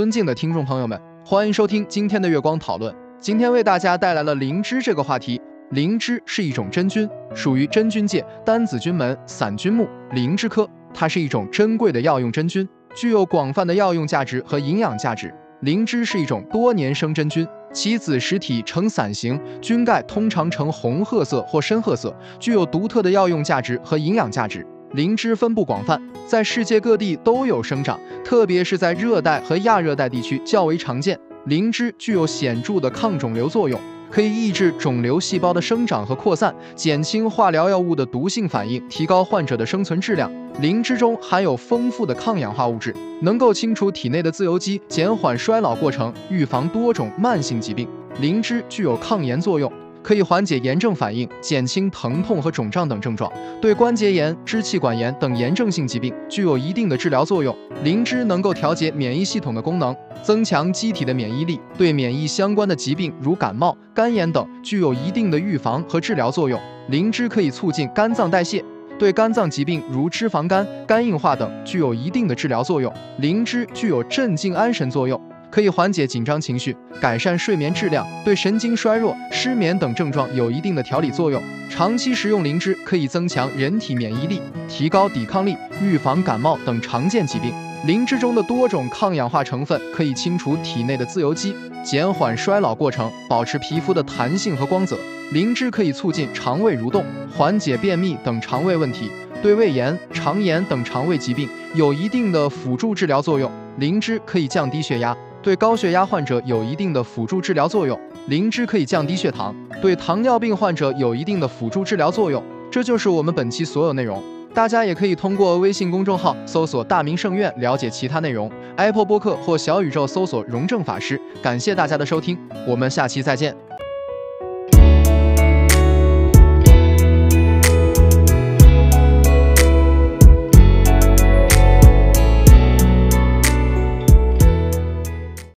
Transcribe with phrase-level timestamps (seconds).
[0.00, 2.90] 尊敬的听众朋友们，欢迎收听今天的月光讨论。
[3.20, 5.38] 今天为大家带来了灵芝这个话题。
[5.72, 10.66] 灵芝是一种真菌，属于真菌界单子菌门伞菌目灵芝科。
[10.94, 12.66] 它是一种珍贵的药用真菌，
[12.96, 15.30] 具有广泛的药用价值和营养价值。
[15.60, 24.66] 灵芝是一种多年生真菌，其子实体呈伞形，菌盖通常呈红褐色或深褐色，具有独特的药用价值和营养价值。
[24.92, 31.16] 灵芝分布广泛，在世界各地都有生长，特别是在热带和亚热带地区较为常见。
[31.44, 33.80] 灵芝具有显著的抗肿瘤作用，
[34.10, 40.28] 可以抑制肿瘤细胞的生长和扩散，减轻化疗药物的毒性反应，提高患者的生存质量。
[40.60, 47.88] 灵芝中含有丰富的抗氧化物质，能够清除体内的自由基，减缓衰老过程，预防多种慢性疾病。
[48.20, 49.72] 灵芝具有抗炎作用。
[50.02, 53.30] 可以缓解炎症反应，减轻疼痛和肿胀等症状，
[53.60, 57.56] 对关节炎、支气管炎等炎症性疾病具有一定的治疗作用。
[57.84, 66.60] 灵芝能够调节免疫系统的功能，增强机体的免疫力，对免疫相关的疾病如感冒、肝炎等具有一定的预防和治疗作用。
[66.88, 68.64] 灵芝可以促进肝脏代谢，
[68.98, 72.92] 对肝脏疾病如脂肪肝、肝硬化等具有一定的治疗作用。
[73.18, 75.20] 灵芝具有镇静安神作用。
[75.50, 81.42] 可以缓解紧张情绪，改善睡眠质量，对神经衰弱、失眠等症状有一定的调理作用。
[81.68, 87.52] 长期食用灵芝可以增强人体免疫力，提高抵抗力，预防感冒等常见疾病。
[87.86, 94.98] 灵芝中的多种抗氧化成分可以清除体内的自由基，减缓衰老过程，保持皮肤的弹性和光泽。
[95.32, 103.50] 灵芝可以促进肠胃蠕动，缓解便秘等肠胃问题，对胃炎、肠炎等肠胃疾病有一定的辅助治疗作用。
[103.78, 105.16] 灵芝可以降低血压。
[105.42, 112.42] 对高血压患者有一定的辅助治疗作用，灵芝可以降低血糖，对糖尿病患者有一定的辅助治疗作用。
[112.70, 121.20] 这就是我们本期所有内容，大家也可以通过微信公众号搜索“大明圣院”了解其他内容，Apple 播客或小宇宙搜索“荣正法师”。
[121.42, 123.69] 感谢大家的收听，我们下期再见。